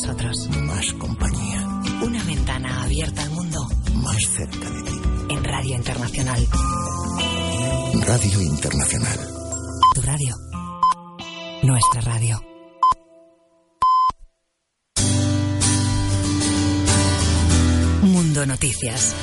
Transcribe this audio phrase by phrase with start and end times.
[0.00, 0.48] nosotros.
[0.50, 1.66] Más compañía.
[2.02, 3.68] Una ventana abierta al mundo.
[3.94, 5.00] Más cerca de ti.
[5.30, 6.46] En Radio Internacional.
[8.06, 9.18] Radio Internacional.
[9.94, 10.36] Tu radio.
[11.62, 12.40] Nuestra radio.
[18.02, 19.14] Mundo Noticias.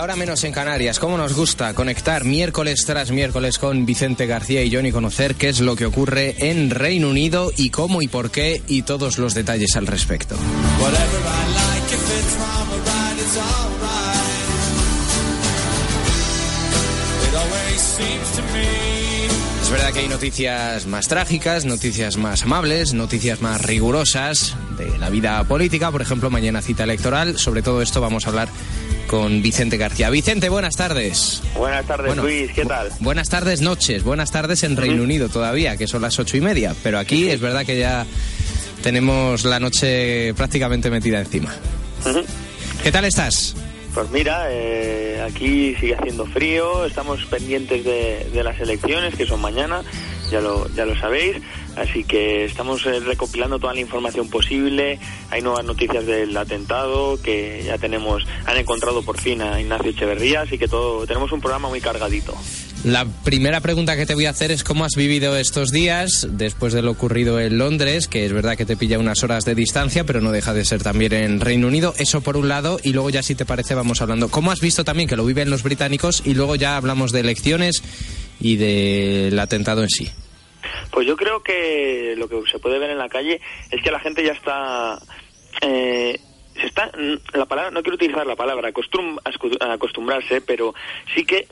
[0.00, 0.98] Nueve y media, hora menos en Canarias.
[0.98, 5.60] ¿Cómo nos gusta conectar miércoles tras miércoles con Vicente García y Johnny conocer qué es
[5.60, 9.76] lo que ocurre en Reino Unido y cómo y por qué y todos los detalles
[9.76, 10.36] al respecto?
[19.62, 25.10] Es verdad que hay noticias más trágicas, noticias más amables, noticias más rigurosas de la
[25.10, 25.90] vida política.
[25.90, 27.38] Por ejemplo, mañana cita electoral.
[27.38, 28.48] Sobre todo esto vamos a hablar
[29.10, 30.08] con Vicente García.
[30.08, 31.42] Vicente, buenas tardes.
[31.56, 32.90] Buenas tardes, Bueno, Luis, ¿qué tal?
[33.00, 34.04] Buenas tardes, noches.
[34.04, 36.76] Buenas tardes en Reino Unido todavía, que son las ocho y media.
[36.84, 38.06] Pero aquí es verdad que ya
[38.84, 41.52] tenemos la noche prácticamente metida encima.
[42.84, 43.56] ¿Qué tal estás?
[43.92, 49.40] Pues mira, eh, aquí sigue haciendo frío, estamos pendientes de, de las elecciones que son
[49.40, 49.82] mañana,
[50.30, 51.38] ya lo, ya lo sabéis,
[51.76, 54.98] así que estamos eh, recopilando toda la información posible,
[55.30, 60.42] hay nuevas noticias del atentado que ya tenemos, han encontrado por fin a Ignacio Echeverría,
[60.42, 62.34] así que todo, tenemos un programa muy cargadito.
[62.82, 66.72] La primera pregunta que te voy a hacer es cómo has vivido estos días después
[66.72, 70.04] de lo ocurrido en Londres, que es verdad que te pilla unas horas de distancia,
[70.04, 71.94] pero no deja de ser también en Reino Unido.
[71.98, 74.30] Eso por un lado, y luego ya si te parece vamos hablando.
[74.30, 76.22] ¿Cómo has visto también que lo viven los británicos?
[76.24, 77.82] Y luego ya hablamos de elecciones
[78.40, 80.10] y del atentado en sí.
[80.90, 83.40] Pues yo creo que lo que se puede ver en la calle
[83.70, 84.98] es que la gente ya está...
[85.62, 86.18] eh,
[86.60, 89.18] se está mm, la palabra no quiero utilizar la palabra acostum-
[89.60, 90.74] acostumbrarse pero
[91.14, 91.46] sí que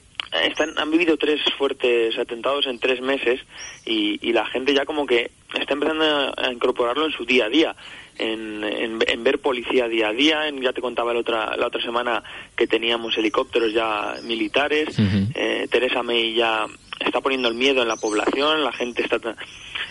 [0.45, 3.41] están han vivido tres fuertes atentados en tres meses
[3.87, 6.05] y, y la gente ya como que está empezando
[6.37, 7.77] a, incorporarlo en su día a día
[8.19, 11.69] en, en- en ver policía día a día en, ya te contaba la otra la
[11.69, 12.23] otra semana
[12.57, 14.99] que teníamos helicópteros ya militares
[15.35, 16.67] eh, Teresa May ya
[17.01, 19.19] está poniendo el miedo en la población, la gente está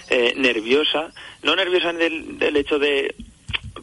[0.10, 1.12] eh, nerviosa,
[1.44, 3.16] no nerviosa del, del hecho de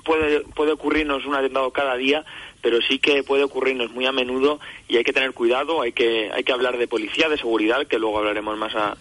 [0.04, 2.24] puede puede ocurrirnos un atentado cada día,
[2.60, 6.30] pero sí que puede ocurrirnos muy a menudo y hay que tener cuidado, hay que
[6.32, 8.96] hay que hablar de policía, de seguridad, que luego hablaremos más a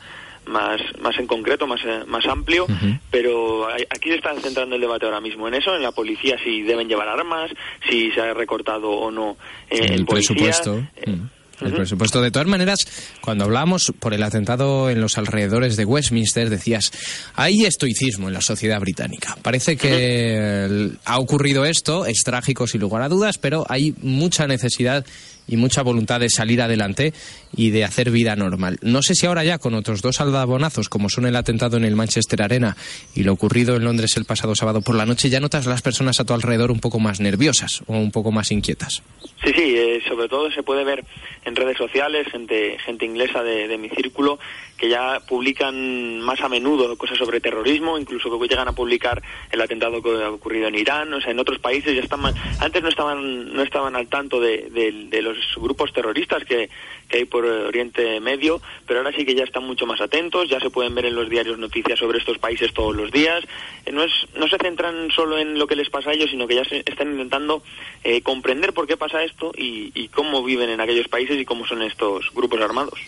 [0.46, 2.68] más más en concreto, más eh, más amplio,
[3.10, 6.38] pero hay- aquí se está centrando el debate ahora mismo en eso, en la policía
[6.44, 7.50] si deben llevar armas,
[7.90, 9.38] si se ha recortado o no
[9.70, 10.36] eh, el policía.
[10.36, 10.78] presupuesto.
[10.98, 11.30] Eh, Mm.
[11.62, 12.22] El presupuesto.
[12.22, 12.80] De todas maneras,
[13.22, 16.92] cuando hablábamos por el atentado en los alrededores de Westminster, decías,
[17.36, 19.38] hay estoicismo en la sociedad británica.
[19.42, 25.06] Parece que ha ocurrido esto, es trágico sin lugar a dudas, pero hay mucha necesidad
[25.48, 27.14] y mucha voluntad de salir adelante
[27.56, 28.78] y de hacer vida normal.
[28.82, 31.96] No sé si ahora ya con otros dos aldabonazos, como son el atentado en el
[31.96, 32.76] Manchester Arena
[33.16, 36.20] y lo ocurrido en Londres el pasado sábado por la noche, ya notas las personas
[36.20, 39.04] a tu alrededor un poco más nerviosas o un poco más inquietas.
[39.44, 41.04] Sí, sí, eh, sobre todo se puede ver
[41.46, 44.40] en redes sociales, gente, inglesa de mi círculo,
[44.84, 49.62] que ya publican más a menudo cosas sobre terrorismo, incluso que llegan a publicar el
[49.62, 52.84] atentado que ha ocurrido en Irán, o sea, en otros países ya están más- antes
[52.84, 56.70] no estaban, no estaban al tanto de, los grupos terroristas que,
[57.14, 60.72] hay por Oriente Medio, pero ahora sí que ya están mucho más atentos, ya se
[60.72, 63.42] pueden ver en los diarios noticias sobre estos países todos los días,
[63.86, 66.48] Eh, no, es, no se centran solo en lo que les pasa a ellos, sino
[66.48, 67.62] que ya se están intentando
[68.04, 71.84] eh, comprender por qué pasa esto y cómo viven en aquellos países y cómo son
[71.84, 73.00] estos grupos armados.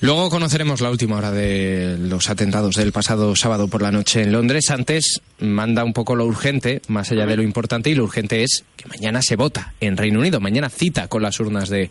[0.00, 4.32] Luego conoceremos la última hora de los atentados del pasado sábado por la noche en
[4.32, 4.70] Londres.
[4.70, 8.64] Antes manda un poco lo urgente, más allá de lo importante, y lo urgente es
[8.76, 10.40] que mañana se vota en Reino Unido.
[10.40, 11.90] Mañana cita con las urnas de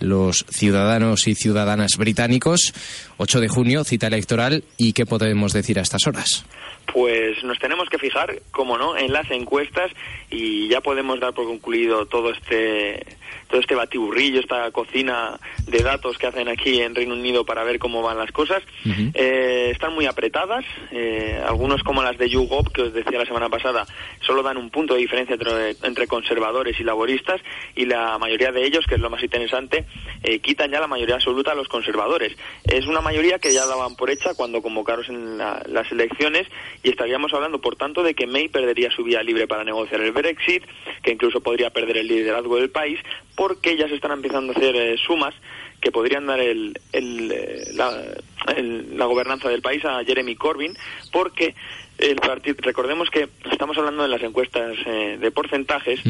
[0.00, 2.72] los ciudadanos y ciudadanas británicos.
[3.16, 4.64] 8 de junio, cita electoral.
[4.76, 6.44] ¿Y qué podemos decir a estas horas?
[6.92, 9.90] Pues nos tenemos que fijar, como no, en las encuestas
[10.30, 13.04] y ya podemos dar por concluido todo este
[13.48, 17.78] todo este batiburrillo, esta cocina de datos que hacen aquí en Reino Unido para ver
[17.78, 18.62] cómo van las cosas.
[19.14, 23.48] Eh, están muy apretadas, eh, algunos como las de YouGov, que os decía la semana
[23.48, 23.86] pasada,
[24.20, 27.40] solo dan un punto de diferencia entre, entre conservadores y laboristas
[27.74, 29.84] y la mayoría de ellos, que es lo más interesante,
[30.22, 32.36] eh, quitan ya la mayoría absoluta a los conservadores.
[32.64, 36.46] Es una mayoría que ya daban por hecha cuando convocaron la- las elecciones
[36.82, 40.12] y estaríamos hablando, por tanto, de que May perdería su vía libre para negociar el
[40.12, 40.64] Brexit,
[41.02, 42.98] que incluso podría perder el liderazgo del país,
[43.38, 45.32] porque ya se están empezando a hacer eh, sumas
[45.80, 47.28] que podrían dar el, el,
[47.76, 47.92] la,
[48.56, 50.76] la gobernanza del país a Jeremy Corbyn,
[51.12, 51.54] porque
[51.98, 56.00] el partido, recordemos que estamos hablando de las encuestas eh, de porcentajes,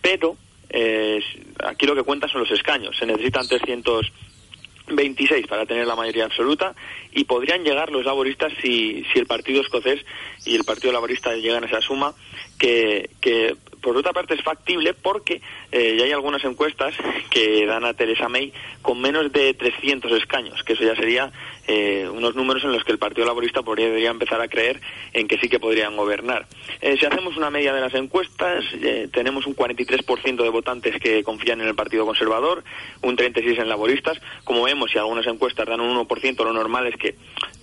[0.00, 0.36] pero
[0.70, 1.22] eh,
[1.64, 2.96] aquí lo que cuenta son los escaños.
[2.98, 6.74] Se necesitan 326 para tener la mayoría absoluta
[7.12, 10.04] y podrían llegar los laboristas si, si el Partido Escocés
[10.44, 12.12] y el Partido Laborista llegan a esa suma,
[12.58, 16.94] que, que por otra parte es factible porque eh, ya hay algunas encuestas
[17.30, 18.52] que dan a Theresa May
[18.82, 21.32] con menos de 300 escaños, que eso ya sería
[21.68, 24.80] eh, unos números en los que el Partido Laborista podría empezar a creer
[25.12, 26.46] en que sí que podrían gobernar.
[26.80, 31.22] Eh, si hacemos una media de las encuestas, eh, tenemos un 43% de votantes que
[31.22, 32.64] confían en el Partido Conservador,
[33.02, 34.18] un 36% en laboristas.
[34.42, 37.14] Como vemos, si algunas encuestas dan un 1%, lo normal es que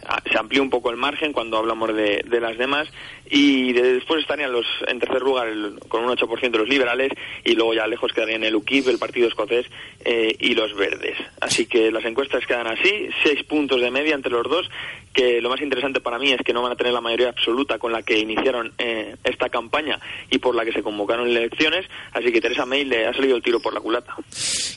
[0.06, 2.88] ah, se amplíe un poco el margen cuando hablamos de, las demás.
[3.30, 7.12] Y de, después estarían los, en tercer lugar el, con un 8% los liberales
[7.44, 9.66] y luego ya lejos quedarían el UKIP, el Partido Escocés
[10.04, 11.18] eh, y los verdes.
[11.42, 14.70] Así que las encuestas quedan así, seis puntos de media entre los dos,
[15.14, 17.78] que lo más interesante para mí es que no van a tener la mayoría absoluta
[17.78, 20.00] con la que iniciaron eh, esta campaña
[20.30, 23.44] y por la que se convocaron elecciones, así que Teresa May le ha salido el
[23.44, 24.16] tiro por la culata.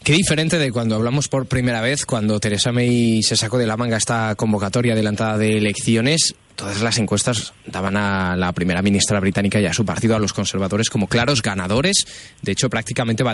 [0.04, 3.76] Qué diferente de cuando hablamos por primera vez, cuando Teresa May se sacó de la
[3.76, 9.60] manga esta convocatoria adelantada de elecciones todas las encuestas daban a la primera ministra británica
[9.60, 12.06] y a su partido, a los conservadores, como claros ganadores.
[12.42, 13.24] De hecho, prácticamente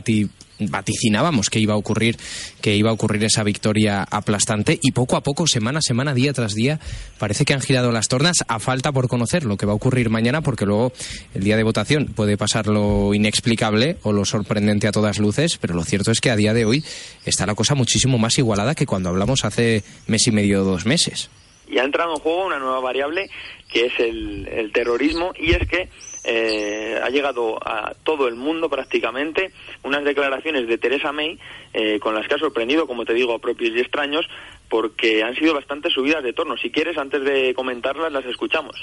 [0.58, 2.16] vaticinábamos que iba a ocurrir,
[2.60, 4.78] que iba a ocurrir esa victoria aplastante.
[4.82, 6.80] Y poco a poco, semana a semana, día tras día,
[7.18, 10.10] parece que han girado las tornas a falta por conocer lo que va a ocurrir
[10.10, 10.92] mañana, porque luego
[11.34, 15.74] el día de votación puede pasar lo inexplicable o lo sorprendente a todas luces, pero
[15.74, 16.84] lo cierto es que a día de hoy
[17.24, 20.86] está la cosa muchísimo más igualada que cuando hablamos hace mes y medio o dos
[20.86, 21.30] meses
[21.68, 23.30] y ha entrado en juego una nueva variable
[23.70, 25.88] que es el, el terrorismo y es que
[26.24, 31.38] eh, ha llegado a todo el mundo prácticamente unas declaraciones de Teresa May
[31.72, 34.26] eh, con las que ha sorprendido, como te digo, a propios y extraños
[34.68, 36.56] porque han sido bastante subidas de tono.
[36.56, 38.76] Si quieres, antes de comentarlas, las escuchamos.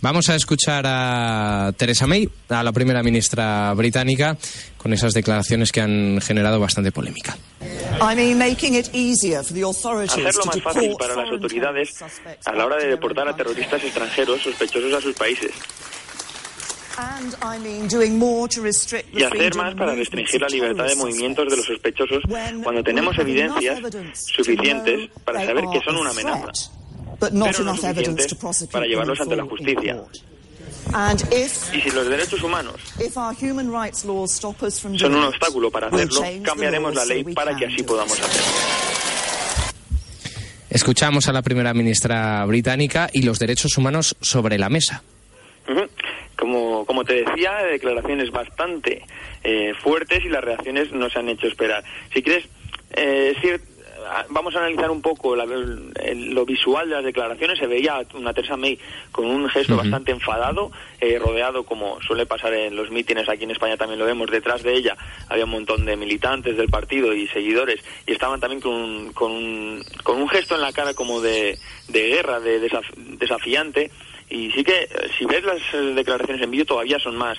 [0.00, 4.36] Vamos a escuchar a Teresa May, a la primera ministra británica,
[4.76, 7.36] con esas declaraciones que han generado bastante polémica.
[10.12, 11.90] Hacerlo más fácil para las autoridades
[12.44, 15.50] a la hora de deportar a terroristas extranjeros sospechosos a sus países.
[19.12, 22.22] Y hacer más para restringir la libertad de movimientos de los sospechosos
[22.62, 23.80] cuando tenemos evidencias
[24.14, 26.48] suficientes para saber que son una amenaza,
[27.20, 28.34] pero no suficientes
[28.70, 29.96] para llevarlos ante la justicia.
[31.72, 32.74] Y si los derechos humanos
[34.98, 38.46] son un obstáculo para hacerlo, cambiaremos la ley para que así podamos hacerlo.
[40.70, 45.02] Escuchamos a la primera ministra británica y los derechos humanos sobre la mesa.
[46.38, 49.02] Como, como te decía, declaraciones bastante
[49.42, 51.82] eh, fuertes y las reacciones no se han hecho esperar.
[52.14, 52.48] Si quieres,
[52.92, 53.34] eh,
[54.30, 57.58] vamos a analizar un poco la, el, lo visual de las declaraciones.
[57.58, 58.78] Se veía una Teresa May
[59.10, 60.70] con un gesto bastante enfadado,
[61.00, 64.62] eh, rodeado, como suele pasar en los mítines, aquí en España también lo vemos, detrás
[64.62, 64.96] de ella
[65.28, 69.32] había un montón de militantes del partido y seguidores, y estaban también con un, con
[69.32, 71.58] un, con un gesto en la cara como de,
[71.88, 73.90] de guerra, de desaf, desafiante
[74.30, 74.88] y sí que
[75.18, 77.38] si ves las eh, declaraciones en vídeo todavía son más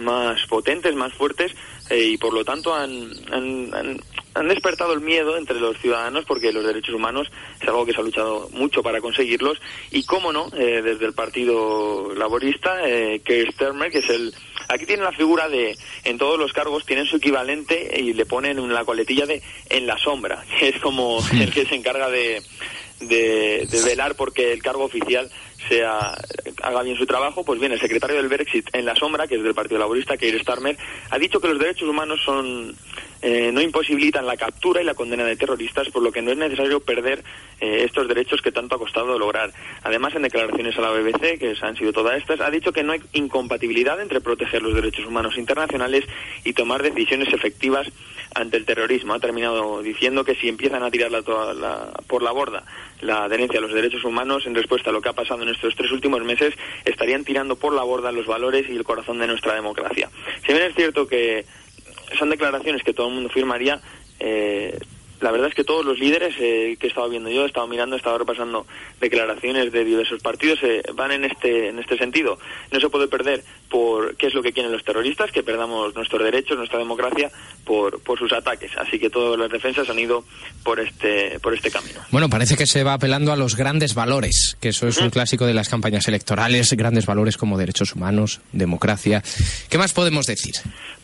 [0.00, 1.52] más potentes, más fuertes
[1.90, 4.00] eh, y por lo tanto han, han,
[4.34, 7.30] han, despertado el miedo entre los ciudadanos porque los derechos humanos
[7.60, 9.60] es algo que se ha luchado mucho para conseguirlos.
[9.90, 14.34] Y cómo no, eh, desde el Partido Laborista, eh, que Sturmer, que es el...
[14.68, 18.72] Aquí tienen la figura de, en todos los cargos tienen su equivalente y le ponen
[18.72, 22.40] la coletilla de en la sombra, que es como el que se encarga de,
[23.00, 25.30] de, de velar porque el cargo oficial
[25.68, 26.16] sea
[26.62, 29.42] haga bien su trabajo, pues bien, el secretario del Brexit en la sombra, que es
[29.42, 30.76] del Partido Laborista, Keir Starmer,
[31.10, 32.74] ha dicho que los derechos humanos son
[33.22, 36.38] eh, no imposibilitan la captura y la condena de terroristas, por lo que no es
[36.38, 37.22] necesario perder
[37.60, 39.52] eh, estos derechos que tanto ha costado lograr.
[39.82, 42.92] Además, en declaraciones a la BBC, que han sido todas estas, ha dicho que no
[42.92, 46.04] hay incompatibilidad entre proteger los derechos humanos internacionales
[46.44, 47.88] y tomar decisiones efectivas
[48.34, 49.14] ante el terrorismo.
[49.14, 51.20] Ha terminado diciendo que si empiezan a tirar la,
[51.54, 52.64] la, por la borda
[53.00, 55.74] la adherencia a los derechos humanos en respuesta a lo que ha pasado en estos
[55.74, 59.54] tres últimos meses, estarían tirando por la borda los valores y el corazón de nuestra
[59.54, 60.10] democracia.
[60.46, 61.44] Si bien es cierto que
[62.18, 63.80] son declaraciones que todo el mundo firmaría,
[64.18, 64.78] eh,
[65.20, 67.66] la verdad es que todos los líderes eh, que he estado viendo yo, he estado
[67.66, 68.66] mirando, he estado repasando
[69.00, 72.38] declaraciones de diversos partidos, eh, van en este, en este sentido.
[72.70, 76.22] No se puede perder por qué es lo que quieren los terroristas, que perdamos nuestros
[76.22, 77.30] derechos, nuestra democracia,
[77.64, 78.72] por, por sus ataques.
[78.76, 80.24] Así que todas las defensas han ido
[80.64, 82.00] por este, por este camino.
[82.10, 85.46] Bueno, parece que se va apelando a los grandes valores, que eso es un clásico
[85.46, 89.22] de las campañas electorales, grandes valores como derechos humanos, democracia.
[89.68, 90.54] ¿Qué más podemos decir?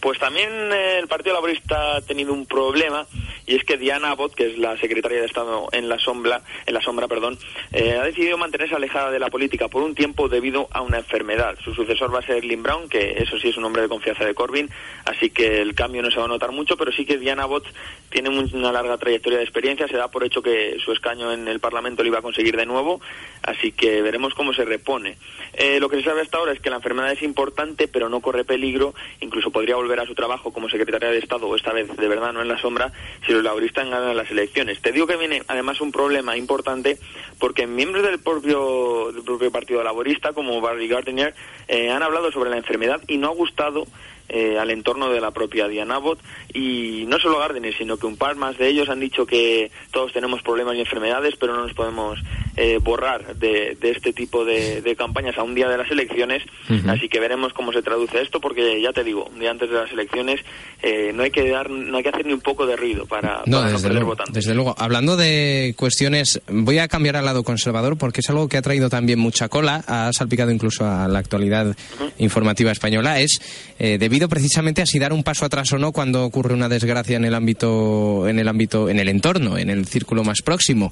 [0.01, 3.07] Pues también eh, el Partido Laborista ha tenido un problema
[3.47, 6.75] y es que Diana Abbott, que es la secretaria de Estado en la sombra, en
[6.75, 7.39] la sombra, perdón,
[7.73, 11.57] eh, ha decidido mantenerse alejada de la política por un tiempo debido a una enfermedad.
[11.63, 14.25] Su sucesor va a ser Lynn Brown, que eso sí es un hombre de confianza
[14.25, 14.71] de Corbyn,
[15.05, 17.67] así que el cambio no se va a notar mucho, pero sí que Diana Abbott
[18.11, 21.61] tiene una larga trayectoria de experiencia, se da por hecho que su escaño en el
[21.61, 23.01] Parlamento lo iba a conseguir de nuevo,
[23.43, 25.17] así que veremos cómo se repone.
[25.55, 28.21] Eh, lo que se sabe hasta ahora es que la enfermedad es importante, pero no
[28.21, 32.09] corre peligro, incluso podría volver a su trabajo como secretaria de Estado, esta vez de
[32.09, 32.93] verdad no en la sombra,
[33.27, 34.81] si los laboristas ganan las elecciones.
[34.81, 36.99] Te digo que viene además un problema importante
[37.38, 41.35] porque miembros del propio, del propio Partido Laborista, como Barry Gardiner,
[41.69, 43.87] eh, han hablado sobre la enfermedad y no ha gustado
[44.28, 46.18] eh, al entorno de la propia Diana Abbott
[46.52, 50.12] y no solo Gardner, sino que un par más de ellos han dicho que todos
[50.12, 52.18] tenemos problemas y enfermedades, pero no nos podemos
[52.56, 56.42] eh, borrar de, de, este tipo de, de, campañas a un día de las elecciones,
[56.68, 56.90] uh -huh.
[56.90, 59.76] así que veremos cómo se traduce esto, porque ya te digo, un día antes de
[59.76, 60.40] las elecciones
[60.83, 63.42] eh, no hay que dar, no hay que hacer ni un poco de ruido para
[63.47, 64.35] no, para desde no perder luego, votantes.
[64.35, 68.56] Desde luego, hablando de cuestiones, voy a cambiar al lado conservador porque es algo que
[68.56, 72.12] ha traído también mucha cola, ha salpicado incluso a la actualidad uh -huh.
[72.18, 73.40] informativa española, es
[73.78, 73.99] eh,
[74.29, 77.35] precisamente a si dar un paso atrás o no cuando ocurre una desgracia en el
[77.35, 80.91] ámbito, en el ámbito, en el entorno, en el círculo más próximo.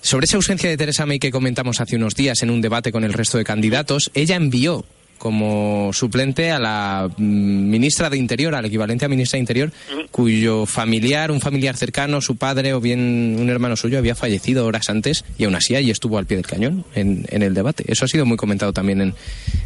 [0.00, 3.04] Sobre esa ausencia de Teresa May que comentamos hace unos días en un debate con
[3.04, 4.84] el resto de candidatos, ella envió
[5.24, 9.70] como suplente a la mm, ministra de Interior, al equivalente a ministra de Interior,
[10.10, 14.90] cuyo familiar, un familiar cercano, su padre o bien un hermano suyo había fallecido horas
[14.90, 17.84] antes y aún así ahí estuvo al pie del cañón en, en el debate.
[17.86, 19.14] Eso ha sido muy comentado también en,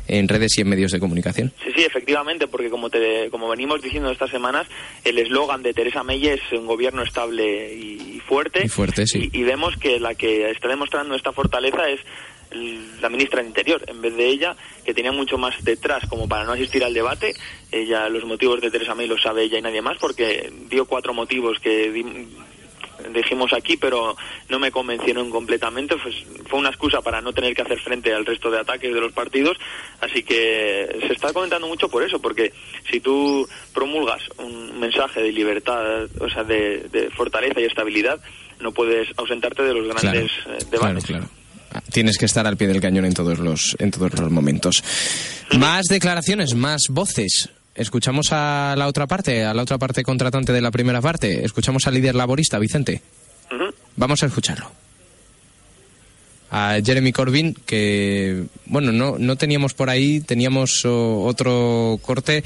[0.06, 1.52] en, redes y en medios de comunicación.
[1.64, 4.68] Sí, sí, efectivamente, porque como, te, como venimos diciendo estas semanas,
[5.02, 8.60] el eslogan de Teresa May es un gobierno estable y fuerte.
[8.64, 9.28] Y fuerte, sí.
[9.32, 11.98] Y, y vemos que la que está demostrando esta fortaleza es
[12.50, 16.45] la ministra de Interior, en vez de ella, que tenía mucho más detrás como para
[16.45, 17.35] no asistir al debate.
[17.71, 21.12] Ella, los motivos de Teresa May los sabe ella y nadie más, porque dio cuatro
[21.12, 22.05] motivos que di,
[23.12, 24.17] dijimos aquí, pero
[24.49, 25.97] no me convencieron completamente.
[25.97, 26.14] Pues
[26.49, 29.12] fue una excusa para no tener que hacer frente al resto de ataques de los
[29.12, 29.57] partidos.
[30.00, 32.52] Así que se está comentando mucho por eso, porque
[32.90, 38.21] si tú promulgas un mensaje de libertad, o sea, de, de fortaleza y estabilidad,
[38.61, 41.05] no puedes ausentarte de los grandes claro, eh, debates.
[41.05, 41.38] Claro, claro
[41.92, 44.82] tienes que estar al pie del cañón en todos los en todos los momentos.
[45.58, 47.50] Más declaraciones, más voces.
[47.75, 51.44] Escuchamos a la otra parte, a la otra parte contratante de la primera parte.
[51.44, 53.02] Escuchamos al líder laborista, Vicente.
[53.50, 53.75] Uh -huh.
[53.97, 54.70] Vamos a escucharlo.
[56.50, 62.43] A Jeremy Corbyn, que, bueno, no, no teníamos por ahí, teníamos oh, otro corte.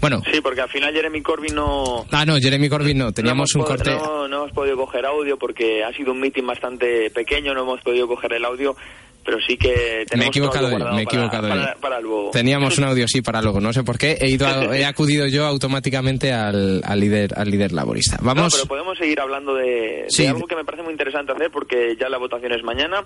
[0.00, 0.22] Bueno.
[0.32, 2.04] Sí, porque al final Jeremy Corbyn no.
[2.10, 3.90] Ah, no, Jeremy Corbyn no, teníamos no un corte.
[3.90, 7.80] No, no hemos podido coger audio porque ha sido un meeting bastante pequeño, no hemos
[7.82, 8.76] podido coger el audio
[9.24, 12.30] pero sí que tenemos me he equivocado, me he equivocado para, para, para, luego.
[12.30, 14.18] Teníamos un audio sí para luego, no sé por qué.
[14.20, 18.18] He, ido a, he acudido yo automáticamente al, al, líder al líder laborista.
[18.20, 18.44] Vamos.
[18.44, 20.22] No, pero podemos seguir hablando de, sí.
[20.22, 23.04] de, algo que me parece muy interesante hacer porque ya la votación es mañana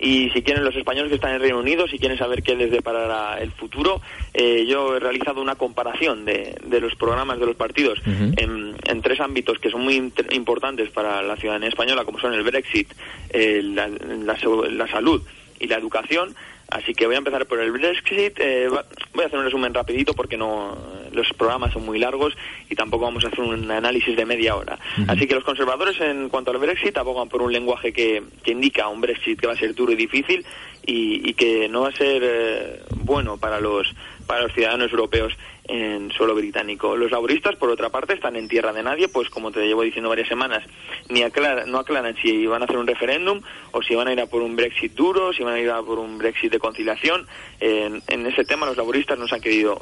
[0.00, 2.70] y si quieren los españoles que están en Reino Unido, si quieren saber qué les
[2.70, 4.00] deparará el futuro,
[4.32, 8.34] eh, yo he realizado una comparación de, de, los programas de los partidos uh -huh.
[8.40, 9.96] en, en, tres ámbitos que son muy
[10.30, 12.92] importantes para la ciudadanía española, como son el Brexit,
[13.30, 14.38] eh, la, la,
[14.70, 15.22] la salud
[15.58, 16.34] y la educación.
[16.70, 18.38] Así que voy a empezar por el Brexit.
[18.38, 20.76] Eh, voy a hacer un resumen rapidito porque no
[21.12, 22.36] los programas son muy largos
[22.68, 24.78] y tampoco vamos a hacer un análisis de media hora.
[24.98, 25.12] Uh -huh.
[25.12, 28.88] Así que los conservadores en cuanto al Brexit abogan por un lenguaje que, que indica
[28.88, 30.44] un Brexit que va a ser duro y difícil
[30.84, 33.94] y, y que no va a ser eh, bueno para los
[34.28, 35.32] para los ciudadanos europeos
[35.64, 36.96] en suelo británico.
[36.96, 40.10] Los laboristas, por otra parte, están en tierra de nadie, pues como te llevo diciendo
[40.10, 40.62] varias semanas,
[41.08, 43.40] ni aclaran, no aclaran si van a hacer un referéndum
[43.72, 45.82] o si van a ir a por un Brexit duro, si van a ir a
[45.82, 47.26] por un Brexit de conciliación.
[47.58, 49.80] En, en ese tema los laboristas nos han querido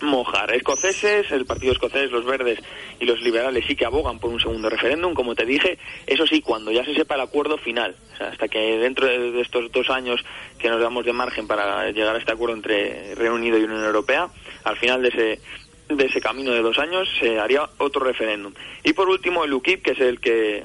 [0.00, 0.54] mojar.
[0.54, 2.58] Escoceses, el Partido Escocés, los Verdes
[3.00, 6.40] y los Liberales sí que abogan por un segundo referéndum, como te dije, eso sí,
[6.40, 9.90] cuando ya se sepa el acuerdo final, o sea, hasta que dentro de estos dos
[9.90, 10.24] años
[10.58, 13.84] que nos damos de margen para llegar a este acuerdo entre Reino Unido y Unión
[13.84, 14.28] Europea,
[14.64, 15.40] al final de ese
[15.88, 18.52] de ese camino de dos años se haría otro referéndum.
[18.84, 20.64] Y por último el UKIP, que es el que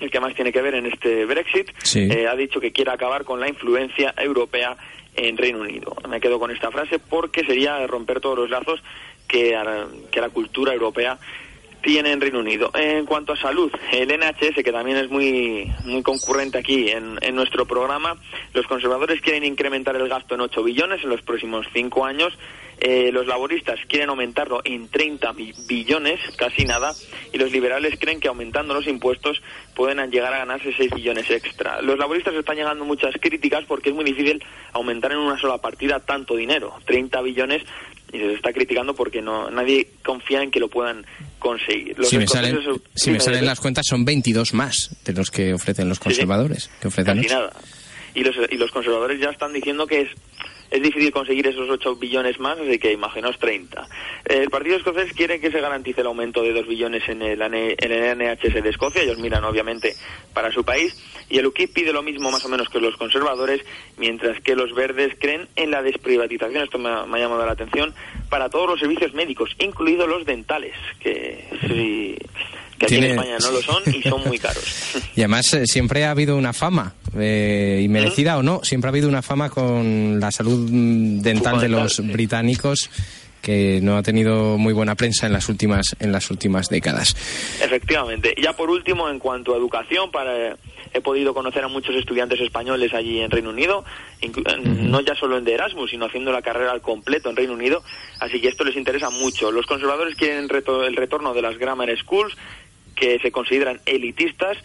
[0.00, 2.08] el que más tiene que ver en este Brexit, sí.
[2.10, 4.76] eh, ha dicho que quiere acabar con la influencia europea
[5.16, 5.96] en Reino Unido.
[6.08, 8.82] Me quedo con esta frase porque sería romper todos los lazos
[9.26, 9.56] que,
[10.10, 11.18] que la cultura europea
[11.80, 12.70] tiene en Reino Unido.
[12.74, 17.36] En cuanto a salud, el NHS, que también es muy, muy concurrente aquí en, en
[17.36, 18.16] nuestro programa,
[18.54, 22.36] los conservadores quieren incrementar el gasto en 8 billones en los próximos 5 años.
[22.78, 25.32] Eh, los laboristas quieren aumentarlo en 30
[25.66, 26.92] billones, casi nada,
[27.32, 29.40] y los liberales creen que aumentando los impuestos
[29.74, 31.80] pueden llegar a ganarse 6 billones extra.
[31.80, 36.00] Los laboristas están llegando muchas críticas porque es muy difícil aumentar en una sola partida
[36.00, 37.62] tanto dinero, 30 billones,
[38.12, 41.04] y se les está criticando porque no nadie confía en que lo puedan
[41.38, 41.96] conseguir.
[42.04, 42.58] si me salen,
[42.94, 46.70] si me salen las cuentas son 22 más de los que ofrecen los conservadores.
[46.80, 47.52] que ofrecen Casi nada.
[48.14, 50.08] Y los, y los conservadores ya están diciendo que es
[50.70, 53.86] es difícil conseguir esos 8 billones más, así que imaginaos 30.
[54.24, 57.92] El Partido Escocés quiere que se garantice el aumento de 2 billones en el, en
[57.92, 59.94] el NHS de Escocia, ellos miran obviamente
[60.32, 60.96] para su país,
[61.28, 63.64] y el UKIP pide lo mismo más o menos que los conservadores,
[63.96, 67.94] mientras que los verdes creen en la desprivatización, esto me ha, llamado la atención,
[68.28, 72.16] para todos los servicios médicos, incluidos los dentales, que si
[72.78, 74.64] que aquí en España no lo son y son muy caros.
[75.16, 78.90] y además eh, siempre ha habido una fama, eh, y merecida o no, siempre ha
[78.90, 82.90] habido una fama con la salud dental de los británicos
[83.42, 87.14] que no ha tenido muy buena prensa en las últimas en las últimas décadas.
[87.62, 88.34] Efectivamente.
[88.42, 90.56] Ya por último, en cuanto a educación, para
[90.96, 93.84] he podido conocer a muchos estudiantes españoles allí en Reino Unido,
[94.64, 97.82] no ya solo en de Erasmus, sino haciendo la carrera al completo en Reino Unido,
[98.18, 99.52] así que esto les interesa mucho.
[99.52, 102.36] Los conservadores quieren el retorno de las grammar schools,
[102.96, 104.58] que se consideran elitistas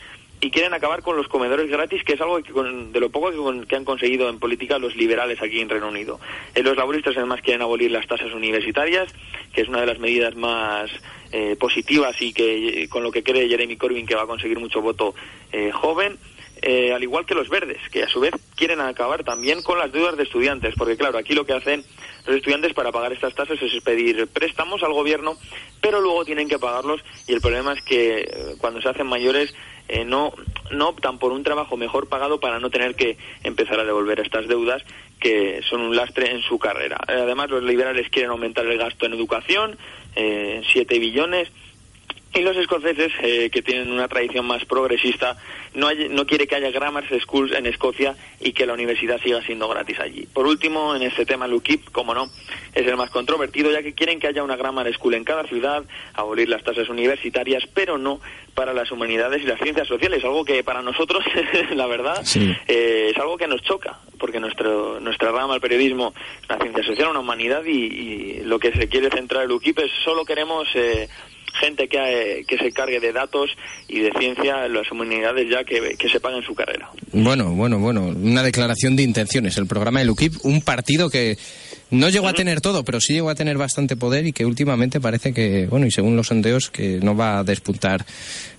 [0.44, 3.32] y quieren acabar con los comedores gratis, que es algo que de lo poco
[3.68, 6.20] que, han conseguido en política los liberales aquí en Reino Unido.
[6.56, 9.14] Eh, los laboristas además quieren abolir las tasas universitarias,
[9.54, 10.90] que es una de las medidas más
[11.32, 14.82] eh, positivas y que con lo que cree Jeremy Corbyn que va a conseguir mucho
[14.82, 15.14] voto
[15.52, 16.18] eh, joven.
[16.64, 19.92] Eh, al igual que los verdes, que a su vez quieren acabar también con las
[19.92, 21.84] deudas de estudiantes, porque claro, aquí lo que hacen
[22.28, 25.38] los estudiantes para pagar estas tasas es pedir préstamos al gobierno,
[25.82, 28.28] pero luego tienen que pagarlos y el problema es que eh,
[28.60, 29.56] cuando se hacen mayores
[29.88, 30.34] eh, no,
[30.70, 34.48] no optan por un trabajo mejor pagado para no tener que empezar a devolver estas
[34.48, 34.84] deudas
[35.20, 36.98] que son un lastre en su carrera.
[37.08, 39.78] Además, los liberales quieren aumentar el gasto en educación,
[40.16, 41.52] eh, 7 billones,
[42.34, 45.38] y los escoceses, eh, que tienen una tradición más progresista,
[45.74, 49.68] no, no quiere que haya grammar schools en Escocia y que la universidad siga siendo
[49.68, 50.28] gratis allí.
[50.34, 52.30] Por último, en este tema, el UKIP, como no,
[52.74, 55.84] es el más controvertido, ya que quieren que haya una grammar school en cada ciudad,
[56.14, 58.22] abolir las tasas universitarias, pero no
[58.54, 61.24] para las humanidades y las ciencias sociales, algo que para nosotros,
[61.76, 62.24] la verdad,
[62.68, 66.14] eh, es algo que nos choca, porque nuestro, nuestra rama, el periodismo,
[66.48, 70.24] la ciencia social, una humanidad y, lo que se quiere centrar el UKIP es solo
[70.24, 70.68] queremos...
[70.76, 71.10] Eh,
[71.60, 73.52] gente que, eh, que se cargue de datos
[73.88, 76.90] y de ciencia en las humanidades ya que, que se paguen su carrera.
[77.12, 79.58] Bueno, bueno, bueno, una declaración de intenciones.
[79.58, 81.38] El programa de UKIP, un partido que
[81.92, 85.02] no llegó a tener todo, pero sí llegó a tener bastante poder y que últimamente
[85.02, 88.06] parece que, bueno, y según los sondeos, que no va a despuntar,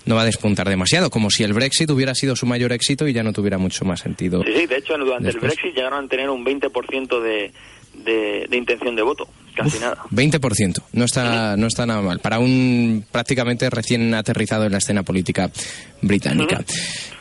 [0.05, 3.14] no va a despuntar demasiado, como si el Brexit hubiera sido su mayor éxito y
[3.14, 4.42] ya no tuviera mucho más sentido.
[4.44, 7.52] Sí, sí, de hecho, durante el Brexit llegaron a tener un 20% de,
[7.94, 9.98] de, de intención de voto casi nada.
[10.11, 15.02] 20%, no está, no está nada mal, para un prácticamente recién aterrizado en la escena
[15.02, 15.50] política
[16.00, 16.64] británica.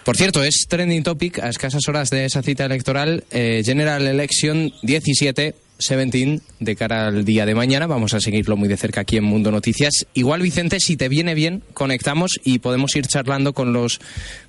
[0.04, 4.72] Por cierto, es trending topic a escasas horas de esa cita electoral, eh, General Election
[4.82, 7.88] 17 17 de cara al día de mañana.
[7.88, 10.06] Vamos a seguirlo muy de cerca aquí en Mundo Noticias.
[10.14, 14.00] Igual, Vicente, si te viene bien, conectamos y podemos ir charlando con los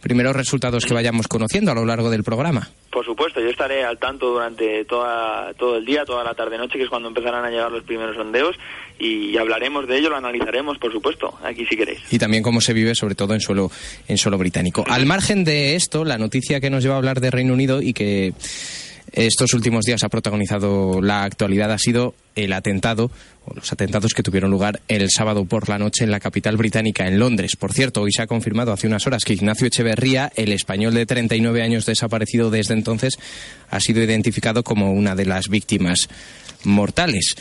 [0.03, 2.69] primeros resultados que vayamos conociendo a lo largo del programa.
[2.91, 6.85] Por supuesto, yo estaré al tanto durante toda, todo el día, toda la tarde-noche, que
[6.85, 8.55] es cuando empezarán a llegar los primeros sondeos,
[8.99, 12.01] y hablaremos de ello, lo analizaremos, por supuesto, aquí si queréis.
[12.11, 13.71] Y también cómo se vive, sobre todo en suelo,
[14.07, 14.85] en suelo británico.
[14.87, 17.95] Al margen de esto, la noticia que nos lleva a hablar de Reino Unido y
[17.95, 18.35] que
[19.13, 23.11] estos últimos días ha protagonizado la actualidad ha sido el atentado
[23.45, 27.07] o los atentados que tuvieron lugar el sábado por la noche en la capital británica,
[27.07, 27.57] en Londres.
[27.57, 31.07] Por cierto, hoy se ha confirmado hace unas horas que Ignacio Echeverría, el español de
[31.07, 33.19] 39 años desaparecido desde entonces,
[33.71, 36.09] ha sido identificado como una de las víctimas
[36.65, 37.35] mortales.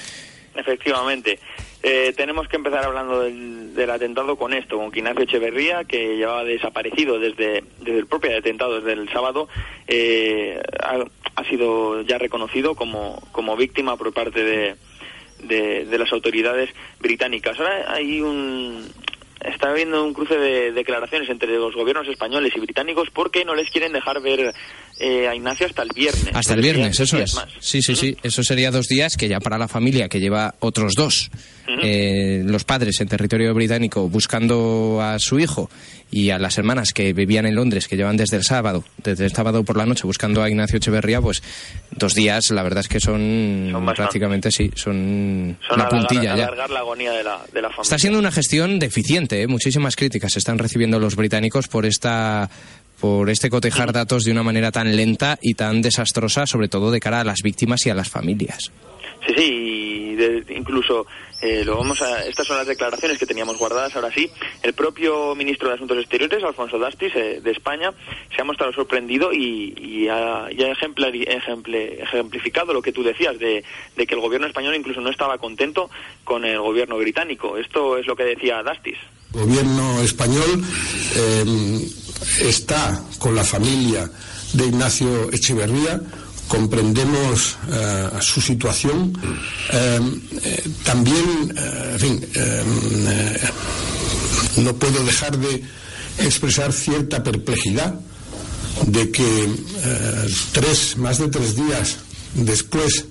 [0.55, 1.39] Efectivamente.
[1.83, 7.17] Eh, tenemos que empezar hablando del, atentado con esto, con Ignacio Echeverría, que llevaba desaparecido
[7.17, 9.47] desde, desde el propio atentado, desde el sábado,
[9.87, 10.61] eh,
[11.35, 14.75] ha, sido ya reconocido como, como víctima por parte de,
[15.43, 17.59] de, las autoridades británicas.
[17.59, 18.87] Ahora hay un,
[19.43, 23.69] está habiendo un cruce de declaraciones entre los gobiernos españoles y británicos porque no les
[23.69, 24.53] quieren dejar ver
[25.01, 26.29] eh, a Ignacio hasta el viernes.
[26.33, 27.33] Hasta el viernes, eso es.
[27.35, 27.47] más.
[27.59, 28.15] Sí, sí, sí.
[28.23, 31.31] Eso sería dos días que ya para la familia que lleva otros dos,
[31.81, 35.69] eh, los padres en territorio británico buscando a su hijo
[36.11, 39.31] y a las hermanas que vivían en Londres, que llevan desde el sábado, desde el
[39.31, 41.41] sábado por la noche buscando a Ignacio Echeverría, pues
[41.91, 46.23] dos días, la verdad es que son, Son prácticamente, sí, son, Son una alargar, puntilla
[46.35, 46.43] ya.
[46.45, 47.83] alargar la agonía de la, de la familia.
[47.83, 49.47] Está siendo una gestión deficiente, ¿eh?
[49.47, 52.49] muchísimas críticas están recibiendo los británicos por esta
[53.01, 56.99] por este cotejar datos de una manera tan lenta y tan desastrosa, sobre todo de
[57.01, 58.71] cara a las víctimas y a las familias.
[59.27, 61.05] Sí, sí, de- incluso
[61.41, 64.29] eh, lo vamos a, estas son las declaraciones que teníamos guardadas ahora sí.
[64.63, 67.91] El propio ministro de Asuntos Exteriores, Alfonso Dastis, eh, de España,
[68.35, 73.37] se ha mostrado sorprendido y, y ha, y ha ejemple- ejemplificado lo que tú decías,
[73.39, 73.63] de,
[73.95, 75.89] de que el gobierno español incluso no estaba contento
[76.23, 77.57] con el gobierno británico.
[77.57, 78.97] Esto es lo que decía Dastis.
[79.33, 80.61] El gobierno español
[81.15, 81.45] eh,
[82.41, 84.09] está con la familia
[84.53, 86.01] de Ignacio Echeverría,
[86.47, 89.13] comprendemos eh, su situación.
[89.71, 89.99] Eh,
[90.43, 93.37] eh, también, eh, en fin, eh,
[94.57, 95.63] no puedo dejar de
[96.19, 97.95] expresar cierta perplejidad
[98.87, 99.49] de que
[100.51, 101.97] tres, más de tres días
[102.33, 103.05] después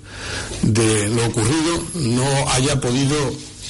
[0.63, 3.17] de lo ocurrido no haya podido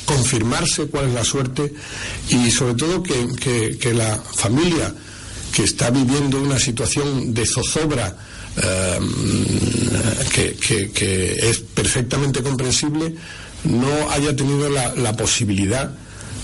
[0.04, 1.72] confirmarse cuál es la suerte
[2.28, 4.92] y sobre todo que- que la familia
[5.52, 8.16] que está viviendo una situación de zozobra
[8.56, 8.98] eh,
[10.32, 13.14] que, es perfectamente comprensible
[13.64, 15.90] no haya tenido la, posibilidad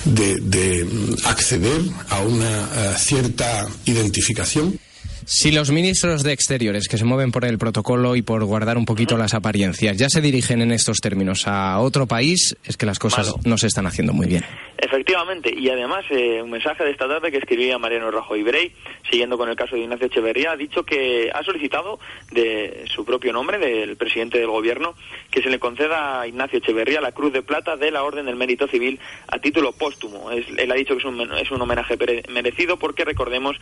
[0.04, 0.86] de, de
[1.24, 4.78] acceder a una eh, cierta identificación.
[5.28, 8.84] Si los ministros de Exteriores, que se mueven por el protocolo y por guardar un
[8.84, 13.00] poquito las apariencias, ya se dirigen en estos términos a otro país, es que las
[13.00, 13.40] cosas Malo.
[13.44, 14.44] no se están haciendo muy bien.
[14.78, 18.70] Efectivamente, y además eh, un mensaje de esta tarde que escribía Mariano Rajoy Brey,
[19.10, 21.98] siguiendo con el caso de Ignacio Echeverría, ha dicho que ha solicitado
[22.30, 24.94] de su propio nombre, del presidente del gobierno,
[25.32, 28.36] que se le conceda a Ignacio Echeverría la Cruz de Plata de la Orden del
[28.36, 30.30] Mérito Civil a título póstumo.
[30.30, 31.98] Es- él ha dicho que es un, es un homenaje
[32.30, 33.56] merecido porque recordemos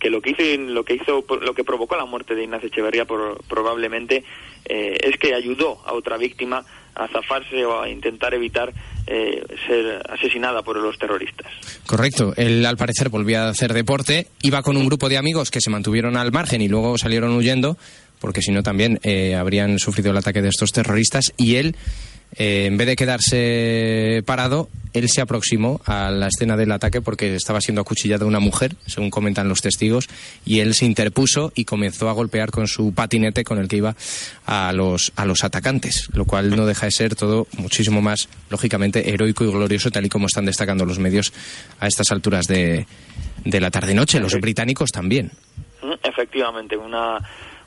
[0.00, 3.04] que lo que hizo lo que hizo lo que provocó la muerte de Ignacio Echeverría
[3.06, 4.24] probablemente
[4.64, 8.72] eh, es que ayudó a otra víctima a zafarse o a intentar evitar
[9.06, 11.50] eh, ser asesinada por los terroristas.
[11.86, 12.34] Correcto.
[12.36, 15.70] Él, al parecer, volvía a hacer deporte, iba con un grupo de amigos que se
[15.70, 17.76] mantuvieron al margen y luego salieron huyendo,
[18.20, 21.76] porque si no también eh, habrían sufrido el ataque de estos terroristas, y él,
[22.36, 27.34] eh, en vez de quedarse parado, él se aproximó a la escena del ataque porque
[27.34, 30.08] estaba siendo acuchillada una mujer, según comentan los testigos,
[30.44, 33.96] y él se interpuso y comenzó a golpear con su patinete con el que iba
[34.46, 39.10] a los, a los atacantes, lo cual no deja de ser todo muchísimo más, lógicamente,
[39.10, 41.32] heroico y glorioso, tal y como están destacando los medios
[41.80, 42.86] a estas alturas de,
[43.44, 44.20] de la tarde-noche.
[44.20, 45.30] Los británicos también.
[45.82, 47.18] Mm, Efectivamente, una,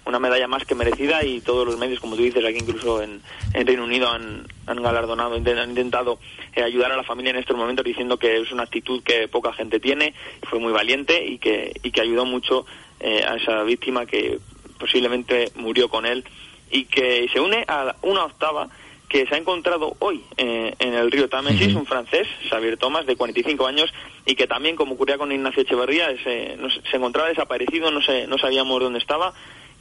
[0.06, 3.22] una medalla más que merecida y todos los medios, como tú dices, aquí incluso en,
[3.54, 6.20] en Reino Unido han, han galardonado, han intentado
[6.56, 9.54] eh, ayudar a la familia en estos momentos diciendo que es una actitud que poca
[9.54, 10.14] gente tiene,
[10.44, 12.66] fue muy valiente y que, y que ayudó mucho
[13.00, 14.40] eh, a esa víctima que
[14.80, 16.24] posiblemente murió con él
[16.70, 18.70] y que se une a una octava
[19.10, 23.16] que se ha encontrado hoy eh, en el río Támesis, un francés, Xavier Thomas, de
[23.16, 23.94] 45 años,
[24.26, 28.26] y que también, como ocurría con Ignacio Echeverría, se, no se encontraba desaparecido, no, se,
[28.28, 29.34] no sabíamos dónde estaba,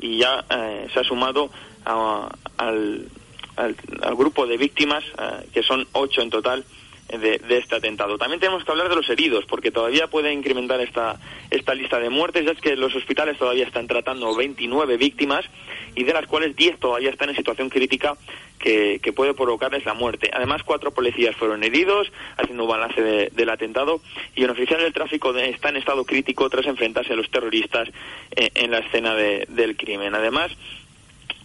[0.05, 1.51] y ya eh, se ha sumado
[1.87, 3.09] a- al,
[4.17, 6.65] grupo de víctimas, eh, que son ocho en total,
[7.09, 8.19] de, de este atentado.
[8.19, 11.19] También tenemos que hablar de los heridos, porque todavía puede incrementar esta,
[11.51, 15.45] esta lista de muertes, ya es que los hospitales todavía están tratando 29 víctimas
[15.95, 18.17] y de las cuales 10 todavía están en situación crítica
[18.59, 20.31] que, que puede provocarles la muerte.
[20.33, 24.01] Además, cuatro policías fueron heridos, haciendo un balance de- del atentado,
[24.35, 27.89] y un oficial del tráfico de- está en estado crítico tras enfrentarse a los terroristas
[28.35, 30.15] eh, en la escena de- del crimen.
[30.15, 30.51] Además,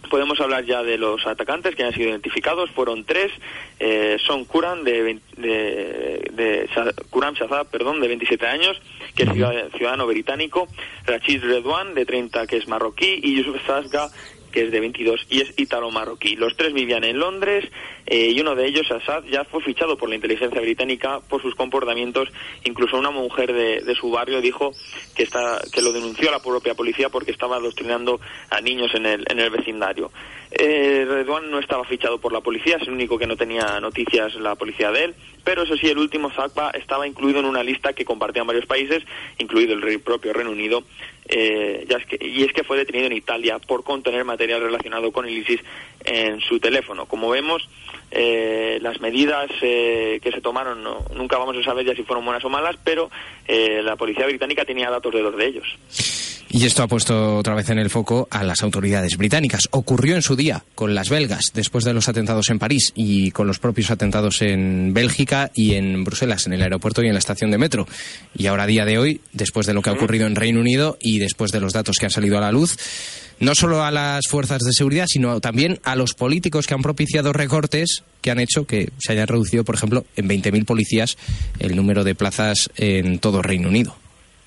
[0.08, 2.70] Podemos hablar ya de los atacantes que han sido identificados.
[2.70, 3.30] Fueron tres.
[3.78, 6.68] Eh, son Kuran, de, de, de
[7.10, 8.80] Kuram Shazab, perdón, de 27 años,
[9.14, 10.66] que es ciudad- ciudadano británico.
[11.06, 13.20] Rachid Redwan, de 30, que es marroquí.
[13.22, 14.08] Y Yusuf Sasga,
[14.50, 16.36] que es de 22 y es ítalo-marroquí.
[16.36, 17.64] Los tres vivían en Londres
[18.06, 21.54] eh, y uno de ellos, Assad, ya fue fichado por la inteligencia británica por sus
[21.54, 22.28] comportamientos.
[22.64, 24.72] Incluso una mujer de, de su barrio dijo
[25.14, 29.06] que, está, que lo denunció a la propia policía porque estaba adoctrinando a niños en
[29.06, 30.10] el, en el vecindario.
[30.50, 31.06] Eh,
[31.48, 34.90] no estaba fichado por la policía, es el único que no tenía noticias la policía
[34.90, 38.46] de él, pero eso sí, el último Zakba estaba incluido en una lista que compartían
[38.46, 39.04] varios países,
[39.38, 40.82] incluido el propio Reino Unido,
[41.30, 45.12] eh, ya es que, y es que fue detenido en Italia por contener material relacionado
[45.12, 45.60] con el ISIS
[46.04, 47.06] en su teléfono.
[47.06, 47.68] Como vemos,
[48.10, 52.24] eh, las medidas eh, que se tomaron no- nunca vamos a saber ya si fueron
[52.24, 53.10] buenas o malas, pero
[53.46, 55.66] eh, la policía británica tenía datos de dos de ellos.
[56.52, 59.68] Y esto ha puesto otra vez en el foco a las autoridades británicas.
[59.70, 63.46] Ocurrió en su día con las belgas, después de los atentados en París y con
[63.46, 67.52] los propios atentados en Bélgica y en Bruselas, en el aeropuerto y en la estación
[67.52, 67.86] de metro.
[68.36, 70.98] Y ahora, a día de hoy, después de lo que ha ocurrido en Reino Unido
[71.00, 72.76] y después de los datos que han salido a la luz,
[73.38, 77.32] no solo a las fuerzas de seguridad, sino también a los políticos que han propiciado
[77.32, 81.16] recortes que han hecho que se haya reducido, por ejemplo, en 20.000 policías
[81.60, 83.96] el número de plazas en todo Reino Unido.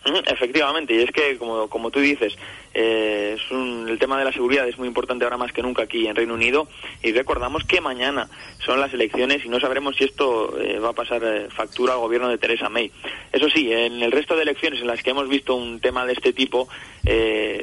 [0.05, 2.35] Efectivamente, y es que, como, como tú dices,
[2.73, 6.07] eh, es el tema de la seguridad es muy importante ahora más que nunca aquí
[6.07, 6.67] en Reino Unido
[7.01, 8.29] y recordamos que mañana
[8.65, 11.99] son las elecciones y no sabremos si esto eh, va a pasar eh, factura al
[11.99, 12.91] gobierno de Theresa May.
[13.31, 16.13] Eso sí, en el resto de elecciones en las que hemos visto un tema de
[16.13, 16.67] este tipo,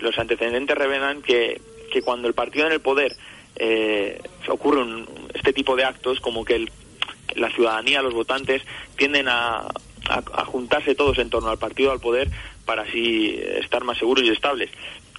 [0.00, 1.60] los antecedentes revelan que,
[1.92, 3.16] que cuando el partido en el poder
[4.48, 6.66] ocurre este tipo de actos, como que
[7.34, 8.62] la ciudadanía, los votantes,
[8.96, 9.68] tienden a
[10.10, 12.28] a, juntarse todos en torno al partido al poder
[12.64, 14.70] para así estar más seguros y estables.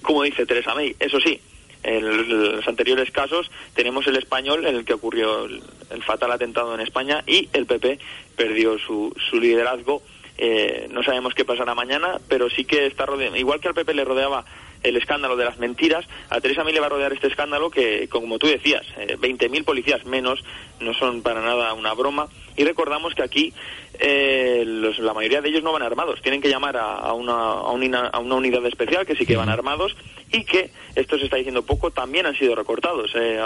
[0.02, 1.40] Como dice Teresa May, eso sí,
[1.82, 5.62] en los anteriores casos tenemos el español en el que ocurrió el,
[6.02, 7.98] fatal atentado en España y el PP
[8.36, 10.02] perdió su, su liderazgo.
[10.38, 13.94] Eh, no sabemos qué pasará mañana, pero sí que está rodeado, igual que al PP
[13.94, 14.44] le rodeaba
[14.82, 18.08] el escándalo de las mentiras, a Teresa May le va a rodear este escándalo que,
[18.08, 20.42] como tú decías, eh, 20.000 policías menos
[20.80, 22.28] no son para nada una broma.
[22.56, 23.52] Y recordamos que aquí
[23.98, 28.34] eh, la mayoría de ellos no van armados, tienen que llamar a, una, a, una,
[28.34, 29.96] unidad especial que sí que van armados
[30.30, 33.12] y que, esto se está diciendo poco, también han sido recortados.
[33.14, 33.40] Eh,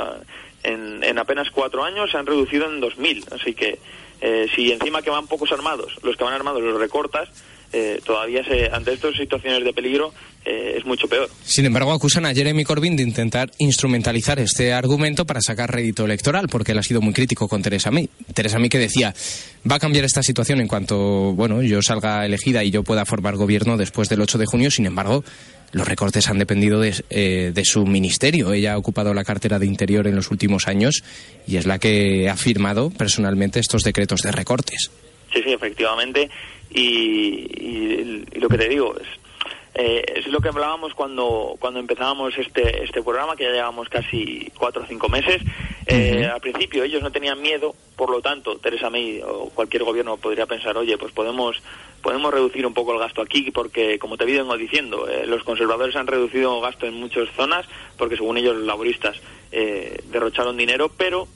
[0.64, 3.79] en, en, apenas cuatro años se han reducido en 2.000, así que
[4.20, 7.29] eh, si encima que van pocos armados, los que van armados los recortas,
[7.72, 10.12] eh, todavía se, ante estas situaciones de peligro
[10.44, 11.29] eh, es mucho peor.
[11.44, 16.48] Sin embargo, acusan a Jeremy Corbyn de intentar instrumentalizar este argumento para sacar rédito electoral,
[16.48, 18.09] porque él ha sido muy crítico con Teresa May.
[18.33, 19.12] Teresa May que decía,
[19.70, 23.37] va a cambiar esta situación en cuanto, bueno, yo salga elegida y yo pueda formar
[23.37, 24.70] gobierno después del 8 de junio.
[24.70, 25.24] Sin embargo,
[25.72, 28.52] los recortes han dependido de, eh, de, su ministerio.
[28.52, 31.02] Ella ha ocupado la cartera de Interior en los últimos años
[31.46, 34.90] y es la que ha firmado personalmente estos decretos de recortes.
[35.33, 36.31] Sí, sí, efectivamente.
[36.70, 39.09] Y, lo que te digo es,
[39.74, 44.50] eh, es lo que hablábamos cuando, cuando empezábamos este, este programa, que ya llevamos casi
[44.59, 45.42] cuatro o cinco meses.
[45.87, 50.16] Eh, al principio ellos no tenían miedo, por lo tanto, Teresa May o cualquier gobierno
[50.16, 51.62] podría pensar, oye, pues podemos,
[52.02, 55.94] podemos reducir un poco el gasto aquí, porque como te vengo diciendo, eh, los conservadores
[55.96, 57.66] han reducido gasto en muchas zonas,
[57.98, 59.20] porque según ellos los laboristas
[60.11, 61.29] derrocharon dinero, pero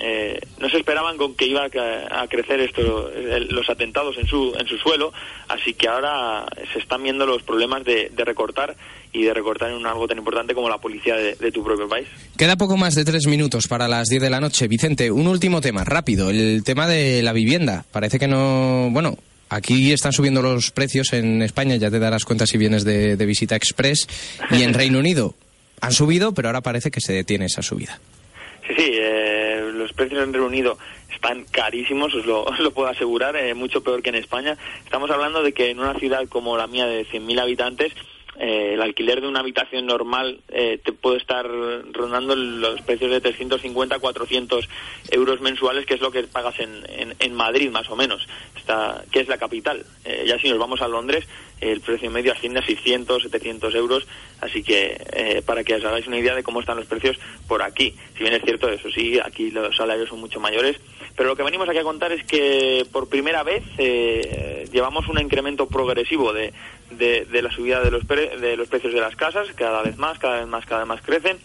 [0.00, 3.10] eh, no se esperaban con que iba a, crecer esto,
[3.50, 5.12] los atentados en su, en su suelo,
[5.48, 8.76] así que ahora se están viendo los problemas de, recortar
[9.12, 12.06] y de recortar en algo tan importante como la policía de, tu propio país.
[12.36, 14.68] Queda poco más de tres minutos para las diez de la noche.
[14.68, 17.84] Vicente, un último tema, rápido, el tema de la vivienda.
[17.90, 19.16] Parece que no, bueno,
[19.50, 23.24] Aquí están subiendo los precios en España, ya te darás cuenta si vienes de, de
[23.24, 24.06] visita express,
[24.50, 25.34] y en Reino Unido
[25.80, 27.98] han subido, pero ahora parece que se detiene esa subida.
[28.76, 30.78] Sí, eh, los precios en Reino Unido
[31.10, 34.56] están carísimos, os lo, lo puedo asegurar, eh, mucho peor que en España.
[34.84, 37.92] Estamos hablando de que en una ciudad como la mía de 100.000 habitantes,
[38.40, 41.44] eh, el alquiler de una habitación normal eh, te puede estar
[41.92, 44.68] rondando los precios de 350 400
[45.10, 46.84] euros mensuales, que es lo que pagas en,
[47.18, 49.84] en, Madrid más o menos, está, que es la capital.
[50.04, 51.26] Eh, ya si nos vamos a Londres,
[51.60, 54.06] el precio medio asciende a 600, 700 euros,
[54.40, 57.94] así que para que os hagáis una idea de cómo están los precios por aquí.
[58.16, 60.76] Si bien es cierto, eso sí, aquí los salarios son mucho mayores,
[61.16, 63.64] pero lo que venimos aquí a contar es que por primera vez
[64.70, 66.52] llevamos un incremento progresivo de,
[66.90, 70.38] de, la subida de los, de los precios de las casas, cada vez más, cada
[70.38, 71.38] vez más, cada vez más crecen,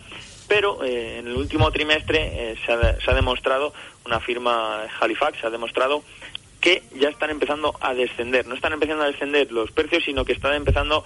[0.47, 3.73] pero eh, en el último trimestre eh, se, ha, demostrado,
[4.05, 6.03] una firma Halifax se ha demostrado
[6.59, 10.33] que ya están empezando a descender, no están empezando a descender los precios, sino que
[10.33, 11.03] están empezando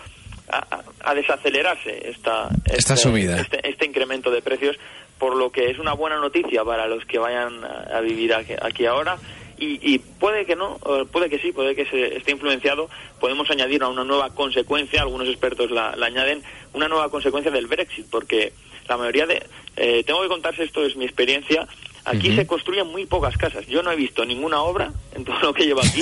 [0.50, 3.42] a, desacelerarse esta, esta este, subida.
[3.42, 4.78] Este, este, incremento de precios,
[5.18, 9.18] por lo que es una buena noticia para los que vayan a, vivir aquí ahora
[9.58, 10.78] y, puede que no,
[11.12, 12.90] puede que sí, puede que se esté influenciado.
[13.20, 16.44] Podemos añadir a una nueva consecuencia, algunos expertos la, añaden,
[16.74, 18.54] una nueva consecuencia del Brexit, porque
[18.88, 19.44] la mayoría de...
[19.76, 21.68] Eh, tengo que contarse, esto es mi experiencia,
[22.08, 23.68] Aquí se construyen muy pocas casas.
[23.68, 26.00] Yo no he visto ninguna obra en todo lo que llevo aquí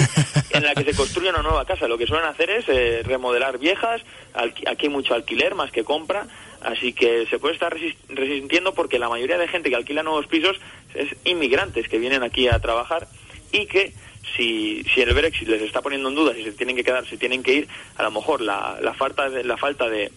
[0.52, 1.88] en la que se construya una nueva casa.
[1.88, 4.04] Lo que suelen hacer es eh, remodelar viejas.
[4.36, 6.28] Aquí hay mucho alquiler más que compra.
[6.62, 7.76] Así que se puede estar
[8.10, 10.58] resintiendo porque la mayoría de gente que alquila nuevos pisos
[10.94, 13.08] es inmigrantes que vienen aquí a trabajar
[13.56, 13.94] y que
[14.36, 17.18] si, si el Brexit les está poniendo en duda si se tienen que quedar, si
[17.18, 20.12] tienen que ir, a lo mejor la, la falta de, la falta de,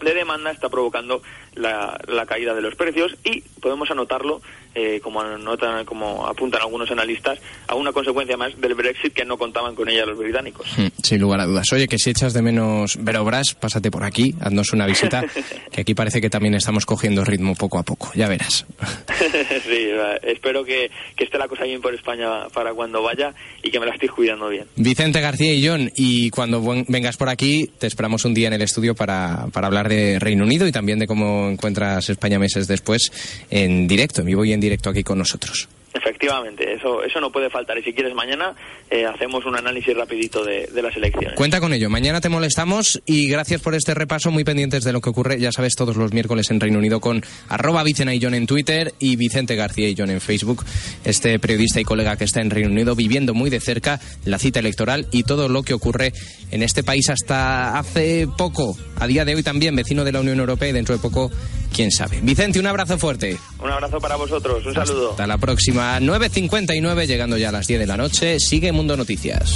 [0.00, 1.22] de demanda está provocando
[1.56, 4.40] la, la caída de los precios y podemos anotarlo,
[4.74, 9.36] eh, como, anotan, como apuntan algunos analistas, a una consecuencia más del Brexit que no
[9.36, 10.66] contaban con ella los británicos.
[10.76, 11.66] Hmm, sin lugar a dudas.
[11.72, 15.24] Oye, que si echas de menos Verobras, pásate por aquí, haznos una visita,
[15.72, 18.66] que aquí parece que también estamos cogiendo ritmo poco a poco, ya verás.
[19.66, 19.88] sí,
[20.22, 23.86] espero que, que esté la cosa bien por España para cuando vaya y que me
[23.86, 24.66] la estéis cuidando bien.
[24.76, 28.62] Vicente García y John, y cuando vengas por aquí, te esperamos un día en el
[28.62, 33.12] estudio para, para hablar de Reino Unido y también de cómo encuentras España meses después
[33.50, 35.68] en directo, en vivo y en directo aquí con nosotros.
[35.96, 37.78] Efectivamente, eso, eso no puede faltar.
[37.78, 38.54] Y si quieres, mañana
[38.90, 41.34] eh, hacemos un análisis rapidito de, las elecciones.
[41.36, 41.88] Cuenta con ello.
[41.88, 44.30] Mañana te molestamos y gracias por este repaso.
[44.30, 47.22] Muy pendientes de lo que ocurre, ya sabes, todos los miércoles en Reino Unido con
[47.48, 50.64] arroba Vicena en Twitter y Vicente García y John en Facebook.
[51.04, 54.60] Este periodista y colega que está en Reino Unido viviendo muy de cerca la cita
[54.60, 56.12] electoral y todo lo que ocurre
[56.50, 58.76] en este país hasta hace poco.
[58.98, 61.30] A día de hoy también vecino de la Unión Europea y dentro de poco
[61.76, 62.18] quién sabe.
[62.22, 63.36] Vicente, un abrazo fuerte.
[63.60, 65.10] Un abrazo para vosotros, un saludo.
[65.10, 69.54] Hasta la próxima, 9.59, llegando ya a las 10 de la noche, sigue Mundo Noticias.